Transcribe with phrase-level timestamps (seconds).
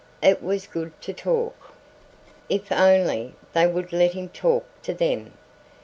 [0.23, 1.75] It was good to talk.
[2.49, 5.33] If only they would let him talk to them.